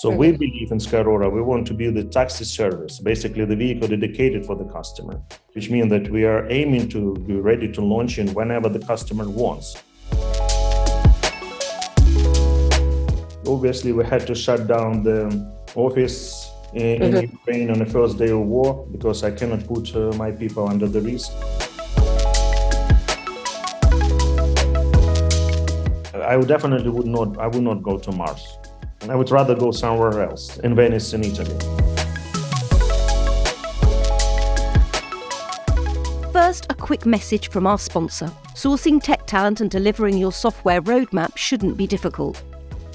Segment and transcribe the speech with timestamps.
[0.00, 1.30] So we believe in Skyrora.
[1.30, 5.20] We want to be the taxi service, basically the vehicle dedicated for the customer,
[5.52, 9.28] which means that we are aiming to be ready to launch in whenever the customer
[9.28, 9.76] wants.
[13.46, 15.20] Obviously, we had to shut down the
[15.74, 20.12] office in, in Ukraine on the first day of war because I cannot put uh,
[20.16, 21.30] my people under the risk.
[26.14, 27.36] I definitely would not.
[27.36, 28.56] I would not go to Mars.
[29.08, 31.56] I would rather go somewhere else, in Venice, in Italy.
[36.32, 38.30] First, a quick message from our sponsor.
[38.54, 42.42] Sourcing tech talent and delivering your software roadmap shouldn't be difficult.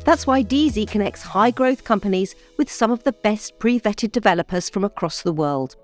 [0.03, 4.69] That's why Deazy connects high growth companies with some of the best pre vetted developers
[4.69, 5.75] from across the world.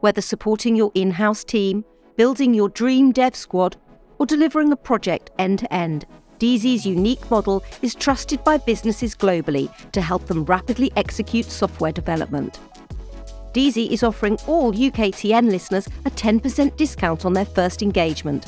[0.00, 1.82] Whether supporting your in house team,
[2.16, 3.78] building your dream dev squad,
[4.18, 6.04] or delivering a project end to end,
[6.38, 12.60] Deazy's unique model is trusted by businesses globally to help them rapidly execute software development.
[13.54, 18.44] Deazy is offering all UKTN listeners a 10% discount on their first engagement.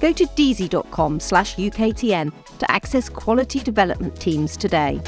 [0.00, 5.00] Go to deazy.com slash UKTN to access quality development teams today.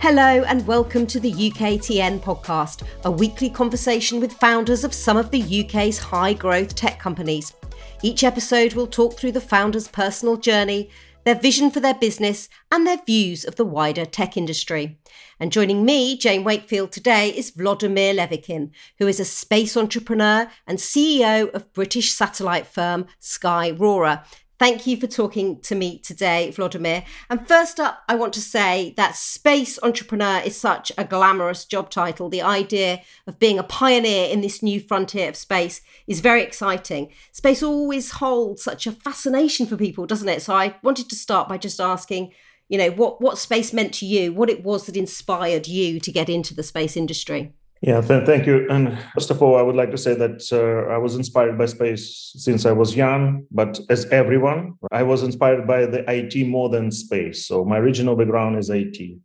[0.00, 5.32] Hello and welcome to the UKTN podcast, a weekly conversation with founders of some of
[5.32, 7.52] the UK's high growth tech companies.
[8.00, 10.88] Each episode will talk through the founder's personal journey,
[11.24, 15.00] their vision for their business, and their views of the wider tech industry.
[15.40, 20.78] And joining me, Jane Wakefield, today is Vladimir Levykin, who is a space entrepreneur and
[20.78, 24.24] CEO of British satellite firm Skyrora.
[24.58, 27.04] Thank you for talking to me today, Vladimir.
[27.30, 31.90] And first up, I want to say that space entrepreneur is such a glamorous job
[31.90, 32.28] title.
[32.28, 37.12] The idea of being a pioneer in this new frontier of space is very exciting.
[37.30, 40.42] Space always holds such a fascination for people, doesn't it?
[40.42, 42.32] So I wanted to start by just asking,
[42.68, 46.10] you know, what, what space meant to you, what it was that inspired you to
[46.10, 47.52] get into the space industry.
[47.80, 48.66] Yeah, th- thank you.
[48.68, 51.66] And first of all, I would like to say that uh, I was inspired by
[51.66, 56.68] space since I was young, but as everyone, I was inspired by the IT more
[56.70, 57.46] than space.
[57.46, 59.18] So my original background is IT.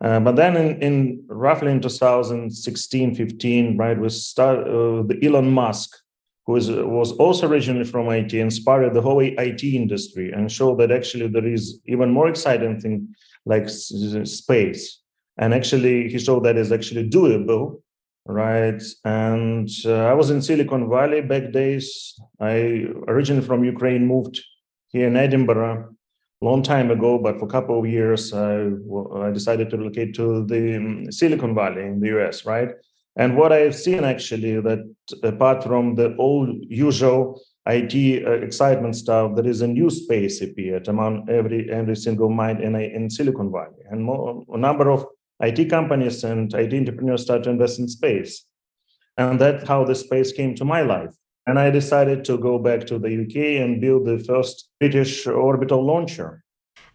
[0.00, 5.50] Uh, but then in, in, roughly in 2016, 15, right, we start uh, the Elon
[5.50, 5.96] Musk,
[6.44, 10.90] who is, was also originally from IT, inspired the whole IT industry and showed that
[10.90, 13.14] actually there is even more exciting thing
[13.46, 13.92] like s-
[14.24, 15.00] space
[15.38, 17.80] and actually he showed that is actually doable
[18.28, 18.82] right?
[19.04, 22.18] And uh, i was in silicon valley back days.
[22.40, 24.40] I originally from ukraine moved
[24.88, 25.94] here in edinburgh
[26.42, 28.68] a long time ago but for a couple of years i,
[29.26, 32.70] I decided to relocate to the um, silicon valley in the us right?
[33.16, 34.80] And what i've seen actually that
[35.22, 40.86] apart from the old usual IT uh, excitement stuff, there is a new space appeared
[40.86, 45.04] among every every single mind in, in Silicon Valley, and more, a number of
[45.40, 48.44] IT companies and IT entrepreneurs start to invest in space.
[49.16, 51.14] And that's how the space came to my life.
[51.46, 55.84] And I decided to go back to the UK and build the first British orbital
[55.84, 56.42] launcher.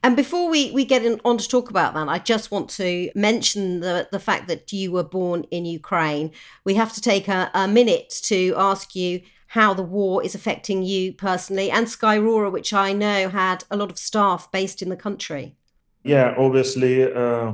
[0.04, 3.12] And before we, we get in, on to talk about that, I just want to
[3.16, 6.32] mention the, the fact that you were born in Ukraine.
[6.66, 10.82] We have to take a, a minute to ask you how the war is affecting
[10.82, 14.96] you personally and Skyrora, which I know had a lot of staff based in the
[14.96, 15.56] country.
[16.04, 17.54] Yeah, obviously, uh,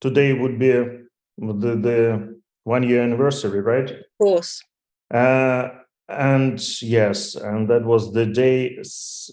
[0.00, 0.72] today would be
[1.38, 3.90] the, the one year anniversary, right?
[3.90, 4.62] Of course.
[5.12, 5.68] Uh,
[6.08, 8.78] and yes, and that was the day,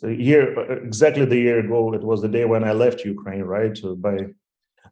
[0.03, 1.93] year exactly the year ago.
[1.93, 3.77] It was the day when I left Ukraine, right?
[3.97, 4.17] By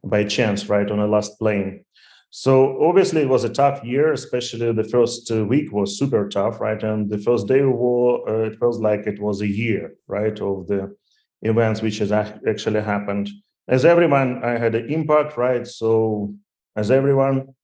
[0.04, 1.84] by chance, right, on a last plane.
[2.30, 6.82] So obviously it was a tough year, especially the first week was super tough, right?
[6.82, 10.40] And the first day of war, uh, it feels like it was a year, right,
[10.40, 10.96] of the
[11.42, 13.28] events which has actually happened
[13.68, 15.66] as everyone i had an impact right?
[15.66, 16.34] So
[16.76, 17.54] as everyone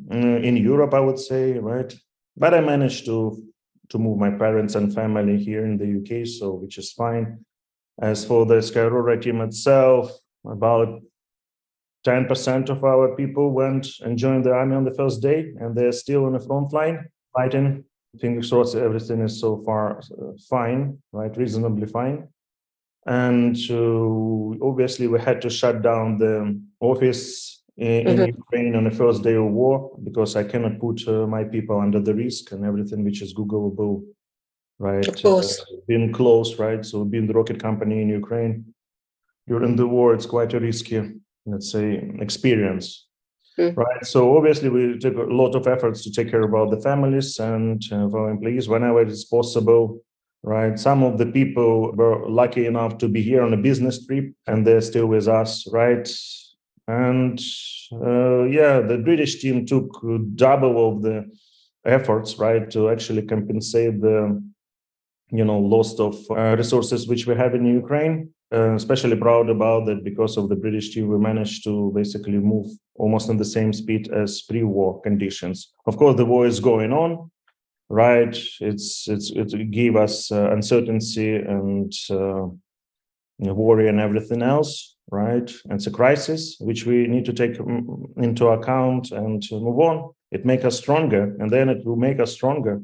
[0.00, 1.92] mm, in europe i would say right?
[2.36, 3.42] But i managed to
[3.90, 7.44] to move my parents and family here in the uk so which is fine.
[8.00, 10.10] As for the skyrora team itself
[10.44, 11.00] about
[12.04, 15.92] 10% of our people went and joined the army on the first day and they're
[15.92, 17.84] still on the front line fighting.
[18.20, 21.36] Fingers crossed everything is so far uh, fine right?
[21.36, 22.28] Reasonably fine
[23.06, 28.36] and uh, obviously we had to shut down the office in, mm-hmm.
[28.36, 32.00] Ukraine on the first day of war because I cannot put uh, my people under
[32.00, 34.04] the risk and everything which is Googleable,
[34.78, 35.06] right?
[35.06, 36.84] Of course, uh, being close, right?
[36.84, 38.74] So being the rocket company in Ukraine
[39.48, 41.14] during the war, it's quite a risky,
[41.46, 43.08] let's say, experience.
[43.58, 43.78] Mm-hmm.
[43.78, 44.06] Right.
[44.06, 47.82] So obviously we took a lot of efforts to take care about the families and
[47.92, 50.00] uh, our employees whenever it's possible
[50.42, 50.78] right?
[50.78, 54.66] Some of the people were lucky enough to be here on a business trip and
[54.66, 56.08] they're still with us, right?
[56.88, 57.40] And
[57.92, 59.88] uh, yeah, the British team took
[60.34, 61.30] double of the
[61.84, 64.42] efforts, right, to actually compensate the
[65.30, 68.30] you know loss of uh, resources which we have in Ukraine.
[68.54, 72.66] Uh, especially proud about that because of the British team, we managed to basically move
[72.96, 75.72] almost in the same speed as pre-war conditions.
[75.86, 77.30] Of course, the war is going on,
[77.92, 78.34] right?
[78.60, 82.46] It's it's it gave us uh, uncertainty and uh,
[83.38, 85.50] worry and everything else, right?
[85.64, 90.10] And it's a crisis which we need to take mm, into account and move on.
[90.30, 92.80] It make us stronger, and then it will make us stronger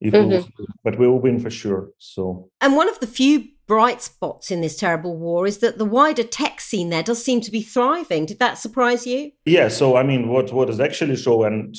[0.00, 0.48] if mm-hmm.
[0.58, 1.90] we, but we will win for sure.
[1.98, 5.84] So, and one of the few bright spots in this terrible war is that the
[5.84, 8.26] wider tech scene there does seem to be thriving.
[8.26, 9.30] Did that surprise you?
[9.44, 9.68] Yeah.
[9.68, 11.76] So, I mean, what what is actually show, and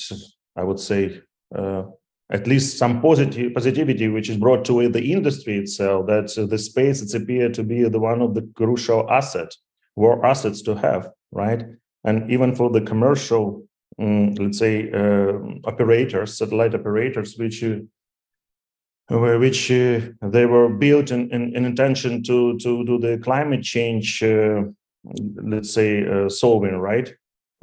[0.56, 1.22] I would say.
[1.54, 1.84] Uh,
[2.32, 6.58] at least some positive positivity which is brought to the industry itself that uh, the
[6.58, 9.54] space it's appeared to be the one of the crucial asset
[9.96, 11.66] war assets to have right
[12.04, 13.64] and even for the commercial
[14.00, 15.34] um, let's say uh,
[15.66, 17.64] operators satellite operators which
[19.12, 23.62] uh, which uh, they were built in, in, in, intention to to do the climate
[23.62, 24.62] change, uh,
[25.44, 27.14] let's say uh, solving, right?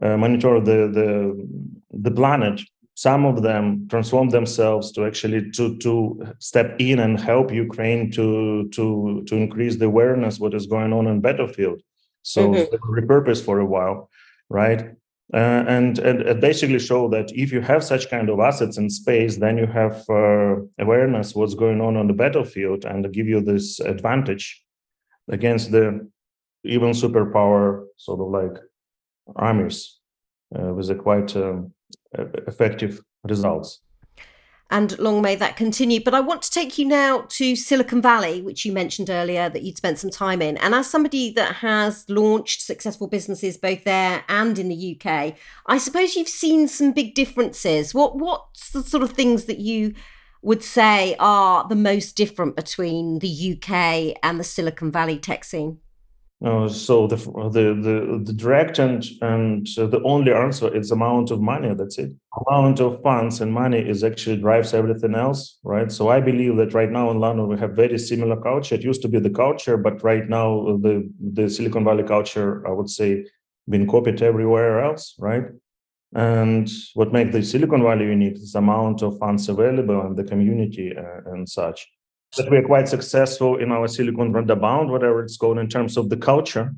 [0.03, 1.49] Monitor the the
[1.91, 2.61] the planet.
[3.07, 8.69] Some of them transform themselves to actually to to step in and help Ukraine to
[8.77, 11.81] to to increase the awareness what is going on in battlefield.
[12.23, 12.99] So mm-hmm.
[12.99, 14.11] repurposed for a while,
[14.51, 14.81] right?
[15.33, 19.37] Uh, and, and basically show that if you have such kind of assets in space,
[19.37, 23.79] then you have uh, awareness what's going on on the battlefield and give you this
[23.79, 24.47] advantage
[25.29, 25.85] against the
[26.65, 28.57] even superpower sort of like
[29.37, 30.01] armies
[30.57, 31.73] uh, with a quite um,
[32.17, 33.83] Uh, effective results
[34.71, 36.03] and long may that continue.
[36.03, 39.63] But I want to take you now to Silicon Valley, which you mentioned earlier that
[39.63, 40.57] you'd spent some time in.
[40.59, 45.35] And as somebody that has launched successful businesses both there and in the UK,
[45.67, 47.95] I suppose you've seen some big differences.
[47.95, 49.95] What what's the sort of things that you
[50.43, 55.79] would say are the most different between the UK and the Silicon Valley tech scene?
[56.45, 61.41] Uh, so the the the, the direct and and the only answer is amount of
[61.41, 61.75] money.
[61.75, 62.13] That's it.
[62.47, 65.91] Amount of funds and money is actually drives everything else, right?
[65.91, 68.77] So I believe that right now in London we have very similar culture.
[68.77, 72.71] It used to be the culture, but right now the the Silicon Valley culture, I
[72.71, 73.27] would say,
[73.69, 75.43] been copied everywhere else, right?
[76.15, 80.25] And what makes the Silicon Valley unique is the amount of funds available and the
[80.25, 81.87] community uh, and such
[82.37, 86.17] that we're quite successful in our Silicon Roundabout, whatever it's called, in terms of the
[86.17, 86.75] culture.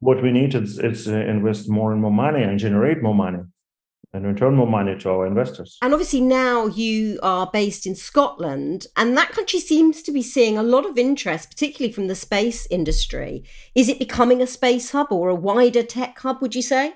[0.00, 3.40] What we need is, is uh, invest more and more money and generate more money
[4.14, 5.78] and return more money to our investors.
[5.80, 10.58] And obviously, now you are based in Scotland, and that country seems to be seeing
[10.58, 13.44] a lot of interest, particularly from the space industry.
[13.74, 16.94] Is it becoming a space hub or a wider tech hub, would you say?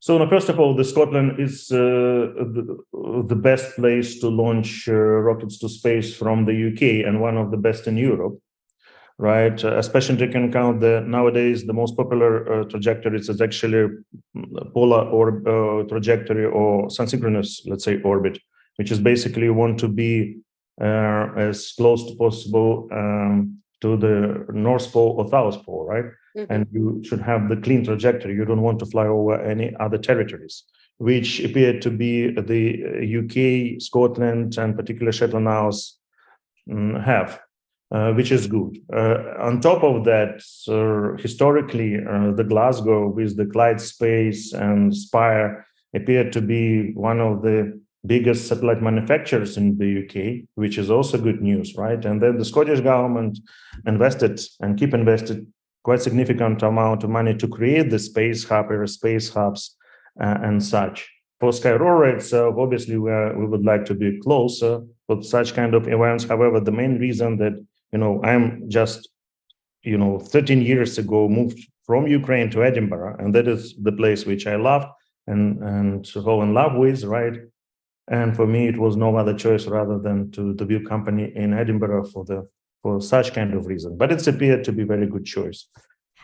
[0.00, 2.78] So, no, first of all, the Scotland is uh, the,
[3.26, 7.50] the, best place to launch uh, rockets to space from the UK and one of
[7.50, 8.38] the best in Europe,
[9.18, 9.64] right?
[9.64, 13.88] Uh, especially taking account that nowadays the most popular uh, trajectories is actually
[14.36, 18.38] mm, polar or uh, trajectory or sun-synchronous, let's say, orbit,
[18.76, 20.38] which is basically you want to be
[20.80, 26.04] uh, as close to possible um, to the North Pole or South Pole, right?
[26.36, 26.52] Mm-hmm.
[26.52, 28.34] and you should have the clean trajectory.
[28.34, 30.64] You don't want to fly over any other territories,
[30.98, 35.98] which appear to be the UK, Scotland, and particular Shetland Isles
[36.70, 37.40] um, have.
[37.90, 38.76] Uh, which is good.
[38.92, 45.66] Uh, on top of that, uh, historically, the Glasgow with the Clyde Space and Spire
[45.94, 51.16] appeared to be one of the biggest satellite manufacturers in the UK, which is also
[51.16, 52.04] good news, right?
[52.04, 53.38] And then the Scottish government
[53.86, 55.46] invested and keep invested
[55.88, 59.74] quite significant amount of money to create the space hub space hubs
[60.20, 61.08] uh, and such.
[61.40, 65.72] For Skyrora itself, obviously, we, are, we would like to be closer with such kind
[65.74, 66.24] of events.
[66.24, 67.54] However, the main reason that
[67.92, 69.08] you know I'm just
[69.82, 74.26] you know 13 years ago moved from Ukraine to Edinburgh, and that is the place
[74.26, 74.88] which I loved
[75.26, 77.36] and and fall in love with, right?
[78.08, 82.08] And for me, it was no other choice rather than to build company in Edinburgh
[82.12, 82.46] for the
[82.82, 83.96] for such kind of reason.
[83.96, 85.66] But it's appeared to be very good choice.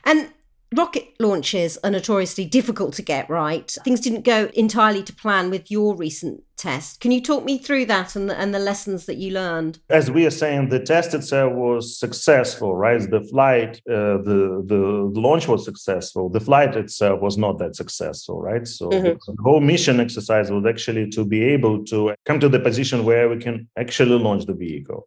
[0.04, 0.30] And
[0.75, 3.76] Rocket launches are notoriously difficult to get right.
[3.84, 7.00] Things didn't go entirely to plan with your recent test.
[7.00, 9.78] Can you talk me through that and the, and the lessons that you learned?
[9.88, 12.99] As we are saying, the test itself was successful, right?
[13.08, 16.28] The flight, uh, the, the launch was successful.
[16.28, 18.66] The flight itself was not that successful, right?
[18.66, 19.32] So mm-hmm.
[19.32, 23.28] the whole mission exercise was actually to be able to come to the position where
[23.28, 25.06] we can actually launch the vehicle,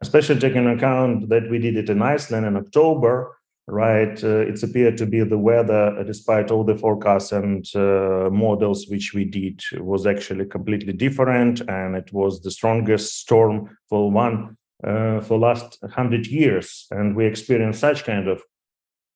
[0.00, 3.32] especially taking account that we did it in Iceland in October
[3.70, 4.22] right?
[4.22, 8.86] Uh, it's appeared to be the weather, uh, despite all the forecasts and uh, models
[8.88, 14.56] which we did, was actually completely different, and it was the strongest storm for one
[14.84, 18.42] uh, for last hundred years, and we experienced such kind of.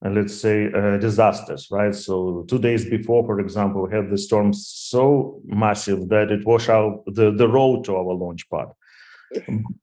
[0.05, 0.69] Uh, let's say
[1.01, 1.95] disasters, right?
[1.95, 6.69] So two days before, for example, we had the storm so massive that it washed
[6.69, 8.67] out the, the road to our launch pad,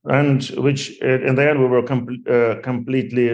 [0.06, 2.24] and which in the end we were com-
[2.64, 3.34] completely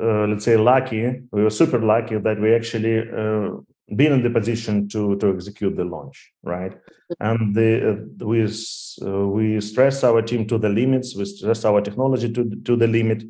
[0.00, 3.50] uh, let's say lucky we were super lucky that we actually uh,
[3.96, 6.76] been in the position to to execute the launch right?
[7.18, 11.80] And the uh, we uh, we stress our team to the limits we stress our
[11.80, 13.24] technology to to the limit.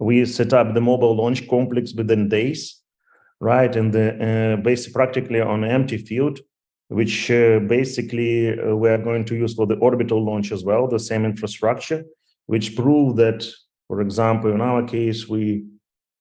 [0.00, 2.82] We set up the mobile launch complex within days
[3.40, 3.74] right?
[3.76, 6.40] And the uh, based practically on empty field
[6.98, 10.86] which uh, basically uh, we are going to use for the orbital launch as well
[10.86, 12.00] the same infrastructure
[12.46, 13.38] which prove that
[13.88, 15.64] for example, in our case, we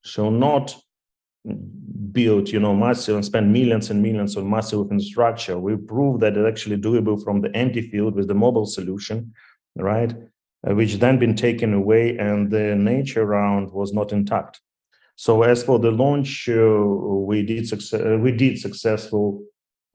[0.04, 0.76] shall not
[2.12, 5.58] build, you know, massive and spend millions and millions on massive infrastructure.
[5.58, 9.34] We prove that it's actually doable from the empty field with the mobile solution,
[9.76, 10.14] right?
[10.66, 14.62] Uh, which then been taken away and the nature round was not intact.
[15.16, 19.44] So as for the launch, uh, we did success, uh, we did successful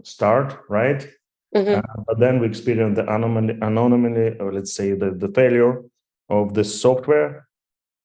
[0.02, 1.08] start, right?
[1.54, 1.78] Mm-hmm.
[1.78, 5.82] Uh, but then we experienced the anomaly, anomaly, or let's say the, the failure
[6.28, 7.48] of the software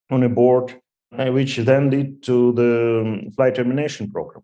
[0.10, 0.80] on a board,
[1.18, 4.44] uh, which then lead to the um, flight termination program.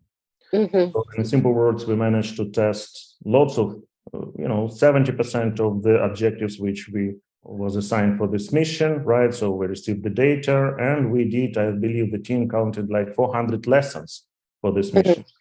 [0.53, 0.91] Mm-hmm.
[0.91, 3.81] So in simple words, we managed to test lots of,
[4.13, 9.33] uh, you know, 70% of the objectives which we was assigned for this mission, right?
[9.33, 13.65] So we received the data and we did, I believe the team counted like 400
[13.67, 14.25] lessons
[14.61, 14.97] for this mm-hmm.
[14.97, 15.38] mission, mm-hmm.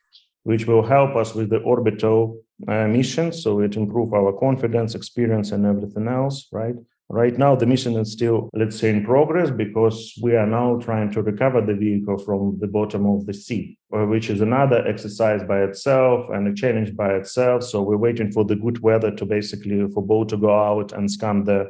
[0.49, 3.31] Which will help us with the orbital uh, mission.
[3.31, 6.75] So it improve our confidence, experience, and everything else, right?
[7.11, 11.11] Right now, the mission is still, let's say, in progress because we are now trying
[11.13, 15.43] to recover the vehicle from the bottom of the sea, uh, which is another exercise
[15.43, 17.63] by itself and a challenge by itself.
[17.63, 21.11] So we're waiting for the good weather to basically for boat to go out and
[21.11, 21.69] scan the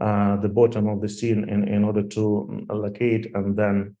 [0.00, 3.96] uh, the bottom of the sea in, in order to locate and then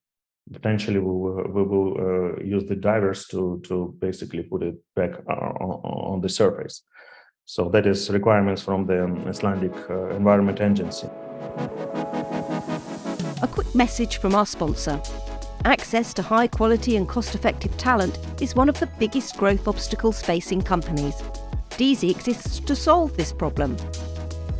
[0.52, 5.12] potentially we will, we will uh, use the divers to to basically put it back
[5.28, 5.80] on,
[6.12, 6.82] on the surface.
[7.46, 11.08] So that is requirements from the Icelandic uh, Environment Agency.
[13.42, 15.00] A quick message from our sponsor.
[15.66, 20.22] Access to high quality and cost effective talent is one of the biggest growth obstacles
[20.22, 21.14] facing companies.
[21.70, 23.76] Deazy exists to solve this problem.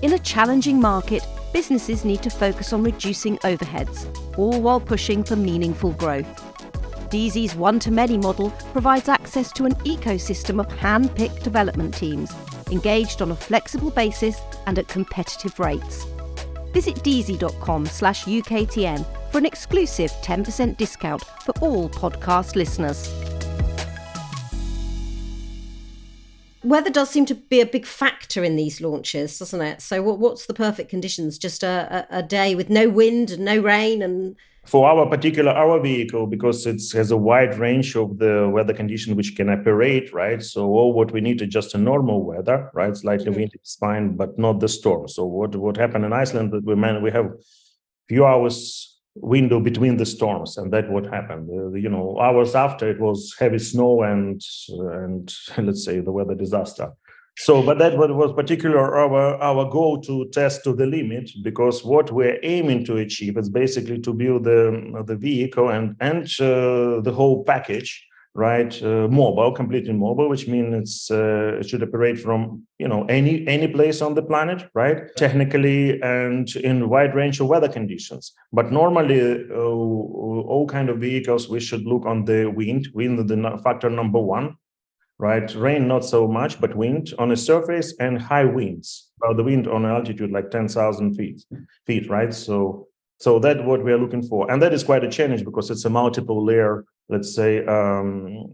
[0.03, 1.23] In a challenging market,
[1.53, 6.27] businesses need to focus on reducing overheads, all while pushing for meaningful growth.
[7.11, 12.33] Deazy's one to many model provides access to an ecosystem of hand picked development teams
[12.71, 16.05] engaged on a flexible basis and at competitive rates.
[16.73, 23.24] Visit deazy.com slash UKTN for an exclusive 10% discount for all podcast listeners.
[26.65, 29.83] Weather does seem to be a big factor in these launches, doesn't it?
[29.83, 31.39] So, what, what's the perfect conditions?
[31.39, 35.53] Just a, a, a day with no wind and no rain and for our particular
[35.53, 40.13] our vehicle because it has a wide range of the weather condition which can operate
[40.13, 43.41] right so all what we need is just a normal weather right slightly mm-hmm.
[43.41, 46.75] windy is fine but not the storm so what what happened in iceland that we
[46.75, 47.31] man we have
[48.09, 51.49] few hours window between the storms and that what happened.
[51.51, 56.35] Uh, you know hours after it was heavy snow and and let's say the weather
[56.35, 56.93] disaster.
[57.37, 62.13] So, but that was particular our our goal to test to the limit because what
[62.13, 67.13] we're aiming to achieve is basically to build the the vehicle and and uh, the
[67.13, 68.83] whole package, right?
[68.83, 73.47] Uh, mobile, completely mobile, which means it's uh, it should operate from you know any
[73.47, 75.15] any place on the planet, right?
[75.17, 78.33] Technically and in wide range of weather conditions.
[78.53, 83.61] But normally, uh, all kind of vehicles we should look on the wind, wind the
[83.63, 84.57] factor number one
[85.19, 85.55] right?
[85.55, 89.11] Rain, not so much, but wind on a surface and high winds.
[89.21, 91.45] Well, the wind on altitude like 10,000 feet,
[91.87, 92.35] feet, right?
[92.35, 92.89] So,
[93.19, 94.51] so that's what we are looking for.
[94.51, 98.53] And that is quite a challenge because it's a multiple layer, let's say, um,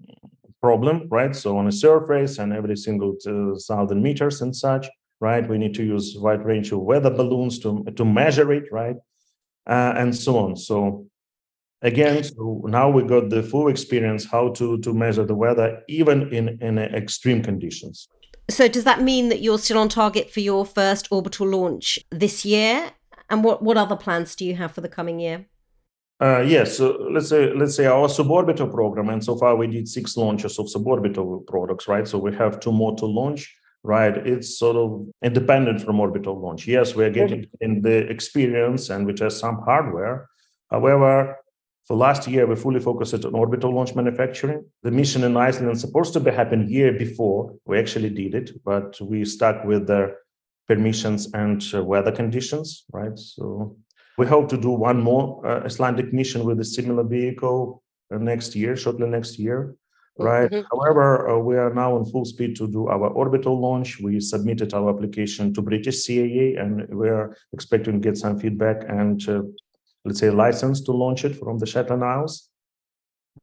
[0.61, 1.35] problem, right?
[1.35, 4.89] So on a surface and every single uh, thousand meters and such,
[5.21, 5.49] right?
[5.49, 8.97] We need to use wide range of weather balloons to, to measure it, right?
[9.67, 10.57] Uh, and so on.
[10.57, 11.07] So
[11.83, 16.33] again so now we got the full experience how to to measure the weather even
[16.33, 18.09] in in extreme conditions
[18.51, 22.45] so does that mean that you're still on target for your first orbital launch this
[22.45, 22.91] year
[23.31, 25.47] and what what other plans do you have for the coming year
[26.21, 29.89] uh, yes, so let's say let's say our suborbital program, and so far we did
[29.89, 32.07] six launches of suborbital products, right?
[32.07, 34.17] So we have two more to launch, right?
[34.27, 36.67] It's sort of independent from orbital launch.
[36.67, 40.29] Yes, we are getting in the experience and we test some hardware.
[40.71, 41.37] However,
[41.87, 44.65] for last year, we fully focused on orbital launch manufacturing.
[44.83, 47.57] The mission in Iceland supposed to be happen year before.
[47.65, 50.15] We actually did it, but we stuck with the
[50.69, 53.19] permissions and uh, weather conditions, right?
[53.19, 53.77] So
[54.19, 58.55] we hope to do one more uh, Icelandic mission with a similar vehicle uh, next
[58.55, 59.75] year, shortly next year,
[60.19, 60.51] right?
[60.51, 60.67] Mm-hmm.
[60.71, 64.01] However, uh, we are now on full speed to do our orbital launch.
[64.01, 68.85] We submitted our application to British CAA, and we are expecting to get some feedback
[68.89, 69.43] and uh,
[70.05, 72.49] let's say license to launch it from the Shetland Isles.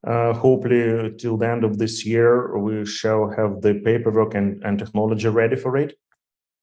[0.06, 4.78] Uh, hopefully, till the end of this year, we shall have the paperwork and, and
[4.78, 5.98] technology ready for it.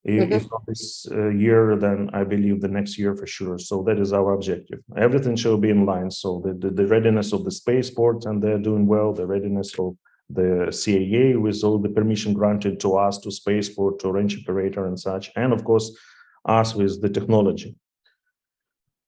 [0.06, 0.32] Mm-hmm.
[0.32, 3.58] If not this uh, year, then I believe the next year for sure.
[3.58, 4.80] So that is our objective.
[4.96, 6.10] Everything shall be in line.
[6.10, 9.96] So the, the, the readiness of the spaceport, and they're doing well, the readiness of
[10.28, 14.98] the CAA with all the permission granted to us to spaceport, to range operator and
[14.98, 15.96] such, and of course,
[16.44, 17.74] us with the technology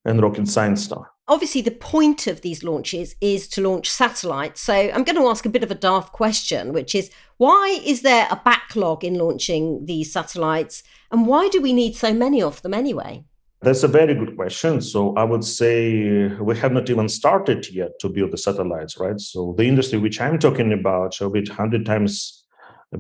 [0.06, 1.06] and rocket science stuff.
[1.28, 4.60] Obviously, the point of these launches is to launch satellites.
[4.60, 8.02] So I'm going to ask a bit of a daft question, which is why is
[8.02, 10.84] there a backlog in launching these satellites?
[11.10, 13.24] And why do we need so many of them anyway?
[13.62, 14.80] That's a very good question.
[14.80, 19.18] So I would say we have not even started yet to build the satellites, right?
[19.18, 22.44] So the industry which I'm talking about shall be 100 times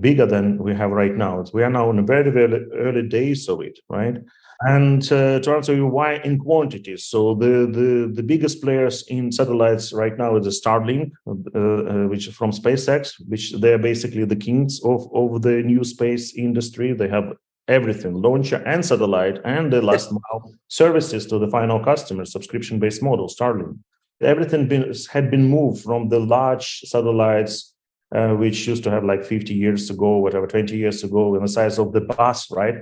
[0.00, 1.44] bigger than we have right now.
[1.54, 4.16] We are now in the very, very early days of it, right?
[4.60, 9.30] And uh, to answer you why in quantities, so the, the, the biggest players in
[9.30, 14.24] satellites right now is the Starlink, uh, uh, which is from SpaceX, which they're basically
[14.24, 16.94] the kings of, of the new space industry.
[16.94, 17.34] They have
[17.68, 23.28] everything, launcher and satellite, and the last mile services to the final customer, subscription-based model,
[23.28, 23.78] Starlink.
[24.22, 27.74] Everything been, had been moved from the large satellites
[28.14, 31.48] uh, which used to have like 50 years ago, whatever, 20 years ago, in the
[31.48, 32.76] size of the bus, right?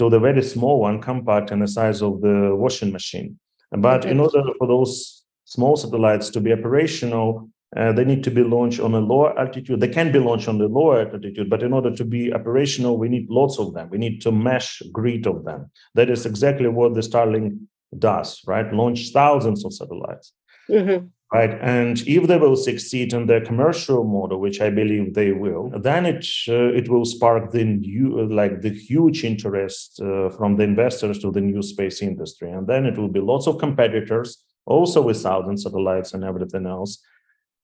[0.00, 3.38] To the very small one, compact in the size of the washing machine.
[3.70, 8.42] But in order for those small satellites to be operational, uh, they need to be
[8.42, 9.78] launched on a lower altitude.
[9.78, 13.10] They can be launched on the lower altitude, but in order to be operational, we
[13.10, 13.90] need lots of them.
[13.90, 15.70] We need to mesh grid of them.
[15.94, 17.58] That is exactly what the Starlink
[17.96, 18.72] does, right?
[18.72, 20.32] Launch thousands of satellites.
[20.68, 21.58] Mm-hmm right?
[21.60, 26.06] And if they will succeed in their commercial model, which I believe they will, then
[26.06, 31.18] it uh, it will spark the new, like the huge interest uh, from the investors
[31.20, 35.22] to the new space industry, and then it will be lots of competitors, also with
[35.22, 37.02] thousand satellites and everything else,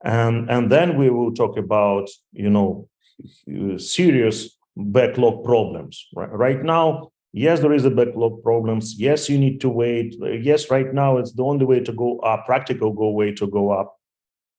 [0.05, 2.89] and and then we will talk about you know
[3.79, 6.07] serious backlog problems.
[6.15, 8.95] Right, right now yes there is a backlog problems.
[8.99, 10.17] Yes you need to wait.
[10.21, 13.71] Yes right now it's the only way to go up practical go way to go
[13.71, 13.97] up.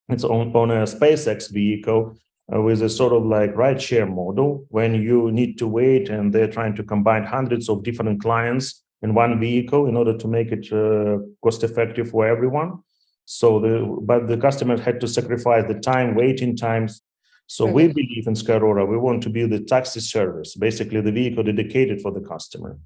[0.10, 2.18] It's on, on a spacex vehicle
[2.54, 6.34] uh, with a sort of like ride share model when you need to wait and
[6.34, 10.52] they're trying to combine hundreds of different clients in one vehicle in order to make
[10.52, 12.80] it uh, cost effective for everyone.
[13.26, 17.02] So the but the customers had to sacrifice the time waiting times
[17.48, 17.76] so mm-hmm.
[17.76, 22.02] we believe in Skyrora, we want to be the taxi service, basically the vehicle dedicated
[22.02, 22.78] for the customer,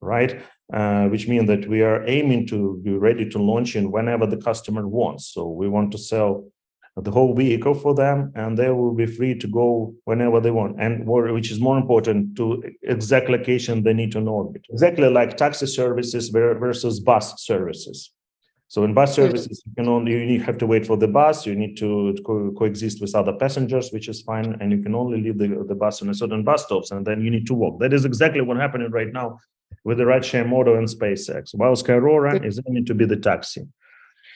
[0.00, 0.42] right?
[0.72, 4.38] Uh, which means that we are aiming to be ready to launch in whenever the
[4.38, 5.26] customer wants.
[5.32, 6.44] So we want to sell
[6.96, 10.80] the whole vehicle for them, and they will be free to go whenever they want.
[10.80, 14.54] And more, which is more important, to exact location they need to know.
[14.70, 18.12] Exactly like taxi services versus bus services.
[18.68, 21.46] So in bus services, you can only you have to wait for the bus.
[21.46, 25.20] You need to co- coexist with other passengers, which is fine, and you can only
[25.20, 27.78] leave the, the bus on a certain bus stops, and then you need to walk.
[27.78, 29.38] That is exactly what happening right now
[29.84, 31.54] with the rideshare model and SpaceX.
[31.54, 32.44] While Skyrora mm.
[32.44, 33.68] is aiming to be the taxi.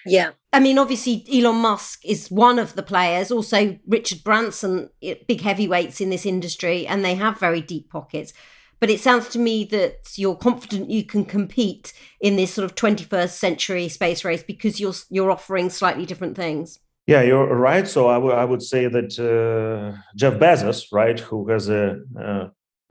[0.07, 0.31] Yeah.
[0.53, 3.31] I mean, obviously, Elon Musk is one of the players.
[3.31, 8.33] Also, Richard Branson, big heavyweights in this industry, and they have very deep pockets.
[8.81, 12.75] But it sounds to me that you're confident you can compete in this sort of
[12.75, 16.79] 21st century space race because you're you're offering slightly different things.
[17.07, 17.89] Yeah, you're right.
[17.89, 21.99] So I, w- I would say that uh, Jeff Bezos, right, who has a,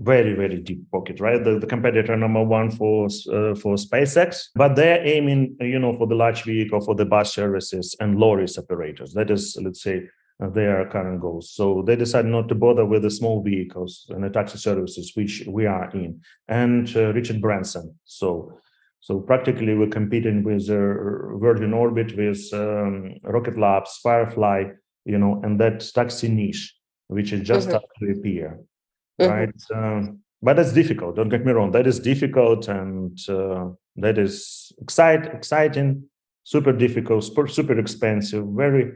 [0.01, 4.75] very very deep pocket, right, the, the competitor number one for uh, for SpaceX, but
[4.75, 9.13] they're aiming, you know, for the large vehicle, for the bus services and risk operators.
[9.13, 10.03] That is, let's say,
[10.39, 11.51] their current goals.
[11.51, 15.43] So they decided not to bother with the small vehicles and the taxi services, which
[15.47, 17.95] we are in, and uh, Richard Branson.
[18.05, 18.53] So
[19.01, 24.63] So practically, we're competing with uh, Virgin Orbit, with um, Rocket Labs, Firefly,
[25.05, 26.75] you know, and that taxi niche,
[27.07, 28.05] which is just mm-hmm.
[28.05, 28.59] to appear,
[29.19, 29.31] mm-hmm.
[29.31, 29.61] right?
[29.73, 31.15] Um, but that's difficult.
[31.15, 31.71] Don't get me wrong.
[31.71, 36.09] That is difficult, and uh, that is excite, exciting,
[36.43, 38.91] super difficult, super, super expensive, very,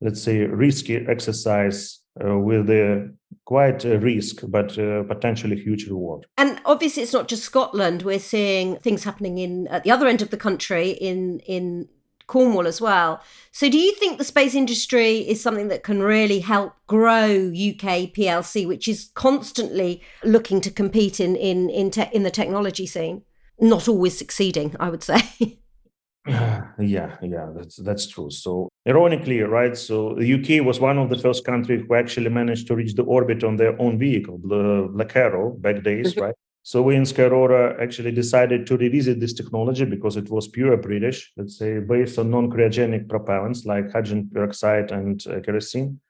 [0.00, 3.12] let's say, risky exercise uh, with a
[3.44, 6.26] quite a risk, but uh, potentially huge reward.
[6.36, 8.02] And obviously, it's not just Scotland.
[8.02, 11.88] We're seeing things happening in at the other end of the country in in
[12.26, 13.22] Cornwall as well.
[13.50, 18.12] So, do you think the space industry is something that can really help grow UK
[18.14, 23.22] PLC, which is constantly looking to compete in in in, te- in the technology scene?
[23.60, 25.22] Not always succeeding, I would say.
[26.26, 28.30] yeah, yeah, that's that's true.
[28.30, 29.76] So ironically, right?
[29.76, 33.02] So the UK was one of the first countries who actually managed to reach the
[33.02, 36.22] orbit on their own vehicle, the Black Arrow, back days, mm-hmm.
[36.22, 36.34] right?
[36.62, 41.32] So we in Skyrora actually decided to revisit this technology because it was pure British,
[41.36, 46.00] let's say, based on non-cryogenic propellants like hydrogen peroxide and uh, kerosene.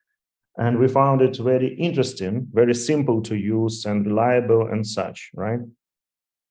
[0.56, 5.60] And we found it very interesting, very simple to use and reliable and such, right?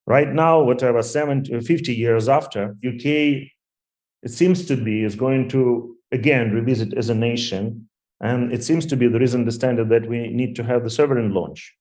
[0.06, 3.50] Right now, whatever, 70, 50 years after, UK
[4.22, 7.88] it seems to be is going to again revisit as a nation.
[8.20, 11.32] And it seems to be there is understanding that we need to have the sovereign
[11.32, 11.74] launch.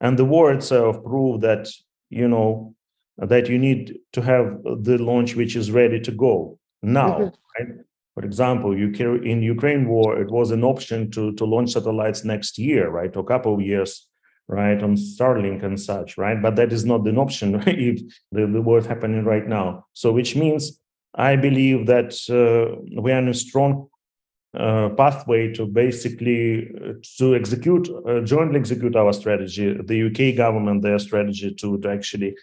[0.00, 1.68] And the war itself proved that
[2.10, 2.74] you know
[3.18, 7.64] that you need to have the launch which is ready to go now mm-hmm.
[7.64, 7.78] right?
[8.14, 12.88] For example in ukraine war it was an option to to launch satellites next year
[12.88, 13.14] right?
[13.16, 14.06] Or a couple of years
[14.48, 16.40] right on starlink and such right?
[16.40, 18.00] But that is not an option if
[18.32, 19.86] the, the war is happening right now.
[19.92, 20.80] So which means
[21.18, 23.88] I believe that uh, we are in a strong
[24.54, 29.76] uh, pathway to basically uh, to execute uh, jointly execute our strategy.
[29.84, 32.34] The UK government their strategy to, to actually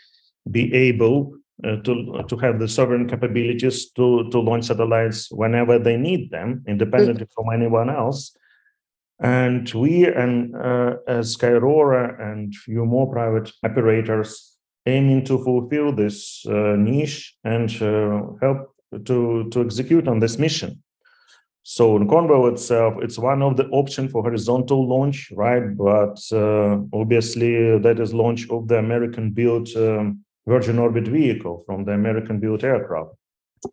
[0.51, 5.95] be able uh, to to have the sovereign capabilities to to launch satellites whenever they
[5.95, 8.35] need them, independently from anyone else.
[9.19, 10.53] And we and
[11.07, 14.54] as Skyrora and few more private operators
[14.85, 20.81] aiming to fulfill this uh, niche and uh, help to, to execute on this mission.
[21.63, 25.75] So in Cornwall itself, it's one of the options for horizontal launch, right?
[25.75, 31.93] But uh, obviously, that is launch of the American-built um, Virgin Orbit vehicle from the
[31.93, 33.15] American-built aircraft.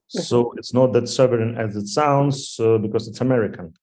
[0.09, 3.75] So it's not that sovereign as it sounds uh, because it's American,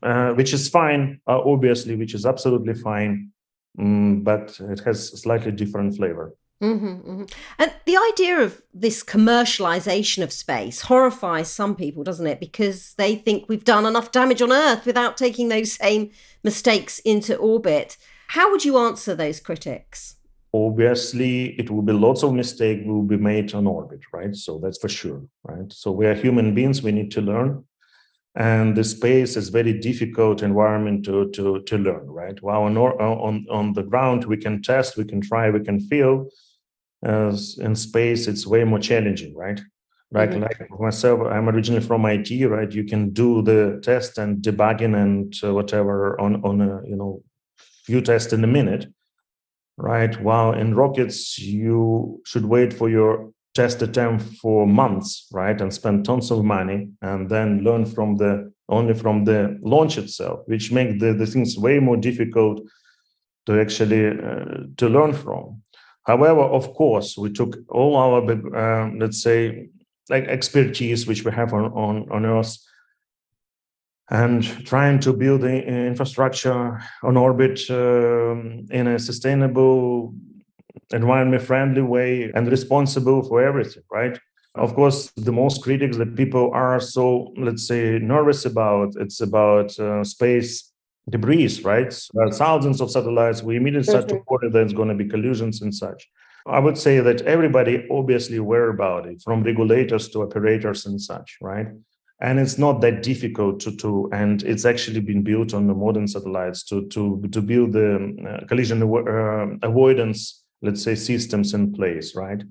[0.00, 3.32] uh, which is fine, uh, obviously, which is absolutely fine
[3.78, 6.34] mm, but it has a slightly different flavor.
[6.62, 7.24] Mm-hmm, mm-hmm.
[7.58, 12.38] And the idea of this commercialization of space horrifies some people, doesn't it?
[12.38, 16.10] Because they think we've done enough damage on Earth without taking those same
[16.44, 17.96] mistakes into orbit.
[18.28, 20.16] How would you answer those critics?
[20.54, 24.36] Obviously, it will be lots of mistakes will be made on orbit, right?
[24.36, 25.72] So that's for sure, right?
[25.72, 26.82] So we are human beings.
[26.82, 27.64] We need to learn
[28.34, 32.40] and the space is very difficult environment to to to learn right?
[32.42, 36.28] While on on on the ground we can test we can try we can feel
[37.04, 39.60] as in space it's way more challenging right?
[40.10, 40.42] Right mm-hmm.
[40.42, 42.72] like myself i'm originally from it right?
[42.72, 47.22] You can do the test and debugging and uh, whatever on on a you know
[47.84, 48.86] few tests in a minute
[49.76, 50.20] right?
[50.22, 56.04] While in rockets you should wait for your tested them for months, right, and spend
[56.04, 60.98] tons of money, and then learn from the only from the launch itself, which make
[60.98, 62.60] the, the things way more difficult
[63.46, 65.62] to actually uh, to learn from.
[66.04, 68.20] However, of course, we took all our
[68.56, 69.68] um, let's say
[70.08, 72.56] like expertise which we have on on, on Earth
[74.10, 80.14] and trying to build the infrastructure on orbit um, in a sustainable
[80.92, 84.18] environment friendly way and responsible for everything, right?
[84.54, 89.78] Of course, the most critics that people are so, let's say, nervous about, it's about
[89.78, 90.70] uh, space
[91.08, 91.90] debris, right?
[92.12, 93.42] There are thousands of satellites.
[93.42, 96.06] We immediately start to worry that there's going to be collisions and such.
[96.46, 101.38] I would say that everybody obviously aware about it, from regulators to operators and such,
[101.40, 101.68] right?
[102.20, 106.06] And it's not that difficult to to, and it's actually been built on the modern
[106.06, 112.14] satellites to to to build the uh, collision uh, avoidance let's say systems in place
[112.14, 112.42] right?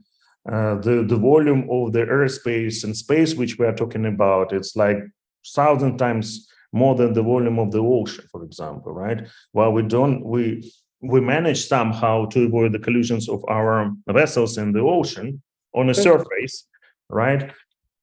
[0.52, 4.76] Uh, the the volume of the airspace and space which we are talking about it's
[4.76, 4.98] like
[5.56, 9.28] thousand times more than the volume of the ocean for example right?
[9.52, 10.72] While we don't we
[11.02, 15.42] we manage somehow to avoid the collisions of our vessels in the ocean
[15.74, 16.68] on a surface
[17.10, 17.52] right?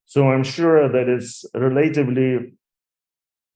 [0.06, 2.54] So i'm sure that it's relatively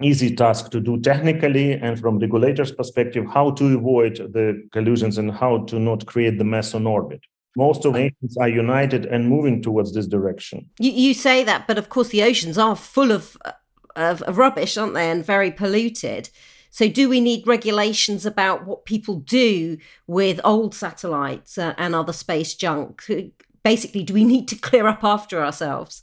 [0.05, 5.31] easy task to do technically and from regulators perspective how to avoid the collisions and
[5.31, 7.21] how to not create the mess on orbit
[7.57, 10.69] most of nations are united and moving towards this direction.
[10.79, 13.37] You, you say that, but of course the oceans are full of,
[13.97, 16.31] of, of rubbish, aren't they, and very polluted.
[16.71, 22.15] So, do we need regulations about what people do with old satellites uh, and other
[22.15, 23.03] space junk?
[23.63, 26.03] Basically, do we need to clear up after ourselves?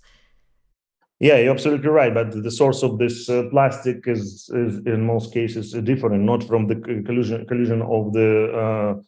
[1.20, 2.14] Yeah, you're absolutely right.
[2.14, 6.68] But the source of this uh, plastic is, is, in most cases, different, not from
[6.68, 9.02] the collision, collision of the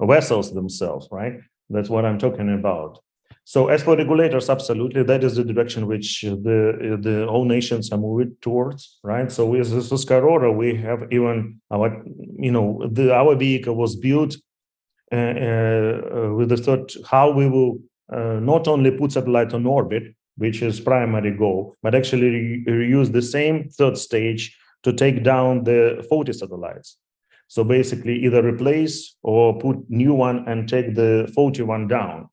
[0.00, 1.34] uh, vessels themselves, right?
[1.68, 3.00] That's what I'm talking about.
[3.42, 7.98] So as for regulators, absolutely, that is the direction which the the all nations are
[7.98, 9.30] moving towards, right?
[9.30, 12.02] So with the Suska we have even our,
[12.38, 14.36] you know, the our vehicle was built
[15.12, 17.78] uh, uh, with the thought how we will
[18.12, 20.02] uh, not only put satellite on orbit,
[20.36, 25.64] which is primary goal, but actually re- reuse the same third stage to take down
[25.64, 26.98] the faulty satellites.
[27.48, 32.28] So basically, either replace or put new one and take the faulty one down.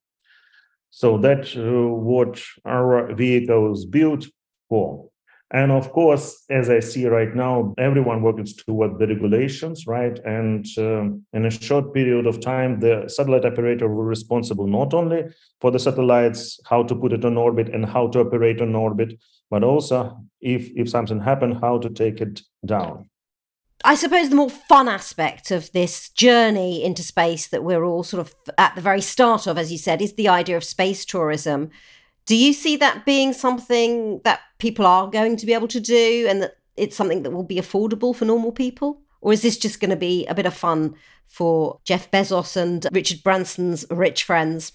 [0.89, 4.26] So that's uh, what our vehicle is built
[4.70, 5.10] for.
[5.54, 10.18] And of course, as I see right now, everyone works toward the regulations, right?
[10.26, 15.26] And um, in a short period of time, the satellite operator will responsible not only
[15.62, 19.20] for the satellites, how to put it on orbit and how to operate on orbit,
[19.52, 23.08] but also if if something happened, how to take it down.
[23.86, 28.22] I suppose the more fun aspect of this journey into space that we're all sort
[28.22, 31.70] of at the very start of, as you said, is the idea of space tourism.
[32.25, 36.25] Do you see that being something that people are going to be able to do
[36.29, 39.01] and that it's something that will be affordable for normal people?
[39.21, 40.95] Or is this just going to be a bit of fun
[41.27, 44.73] for Jeff Bezos and Richard Branson's rich friends?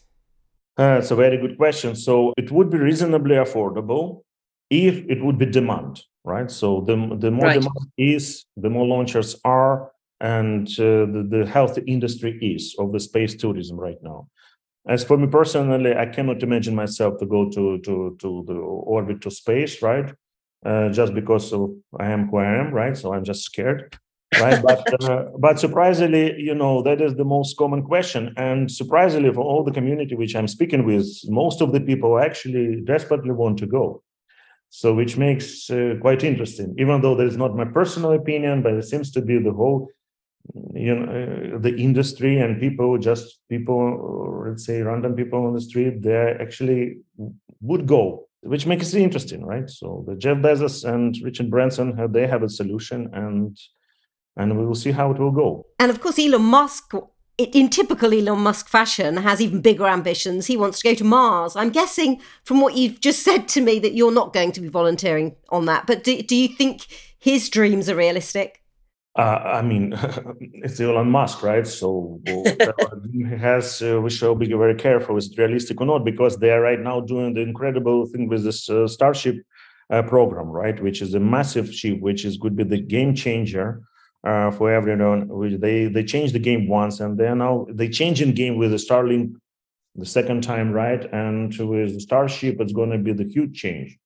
[0.78, 1.96] Uh, it's a very good question.
[1.96, 4.22] So it would be reasonably affordable
[4.70, 6.50] if it would be demand right?
[6.50, 7.60] So the the more right.
[7.60, 13.00] demand is, the more launchers are, and uh, the, the healthy industry is of the
[13.00, 14.28] space tourism right now.
[14.86, 19.20] As for me personally, I cannot imagine myself to go to to to the orbit
[19.22, 20.12] to space, right?
[20.64, 22.96] Uh, just because of, I am who I am, right?
[22.96, 23.96] So I'm just scared,
[24.40, 24.60] right?
[24.60, 29.42] but uh, but surprisingly, you know, that is the most common question, and surprisingly, for
[29.42, 33.66] all the community which I'm speaking with, most of the people actually desperately want to
[33.66, 34.02] go
[34.70, 38.74] so which makes uh, quite interesting even though that is not my personal opinion but
[38.74, 39.88] it seems to be the whole
[40.74, 45.60] you know uh, the industry and people just people let's say random people on the
[45.60, 46.98] street they actually
[47.60, 52.26] would go which makes it interesting right so the jeff bezos and richard branson they
[52.26, 53.58] have a solution and
[54.36, 56.94] and we will see how it will go and of course elon musk
[57.38, 60.46] in typical Elon Musk fashion, has even bigger ambitions.
[60.46, 61.54] He wants to go to Mars.
[61.54, 64.66] I'm guessing from what you've just said to me that you're not going to be
[64.66, 65.86] volunteering on that.
[65.86, 68.60] But do, do you think his dreams are realistic?
[69.16, 69.98] Uh, I mean,
[70.40, 71.66] it's Elon Musk, right?
[71.66, 72.20] So
[73.12, 76.50] he has, uh, we shall be very careful is it realistic or not, because they
[76.50, 79.36] are right now doing the incredible thing with this uh, Starship
[79.90, 80.80] uh, program, right?
[80.80, 83.82] Which is a massive ship, which is could be the game changer
[84.24, 85.28] uh, for everyone.
[85.28, 88.70] Which they they changed the game once, and they're now they change in game with
[88.70, 89.34] the Starlink
[89.96, 91.04] the second time, right?
[91.12, 93.98] And with Starship, it's going to be the huge change.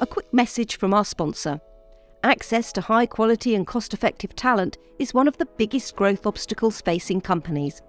[0.01, 1.61] A quick message from our sponsor.
[2.23, 6.81] Access to high quality and cost effective talent is one of the biggest growth obstacles
[6.81, 7.83] facing companies.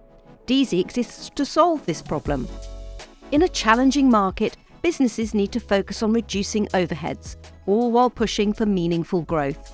[0.47, 2.47] Deazy exists to solve this problem.
[3.31, 8.65] In a challenging market, businesses need to focus on reducing overheads, all while pushing for
[8.65, 9.73] meaningful growth.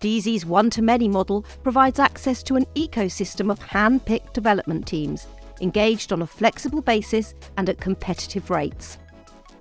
[0.00, 5.26] Deazy's one to many model provides access to an ecosystem of hand picked development teams
[5.60, 8.96] engaged on a flexible basis and at competitive rates.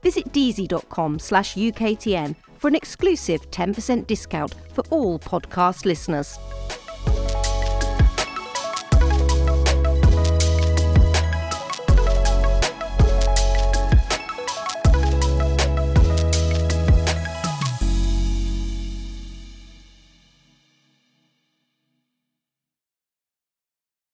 [0.02, 6.40] Visit deazy.com slash UKTN for an exclusive 10% discount for all podcast listeners.